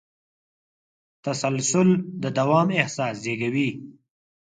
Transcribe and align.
تسلسل 1.25 1.89
د 2.23 2.25
دوام 2.37 2.67
احساس 2.79 3.15
زېږوي. 3.23 3.69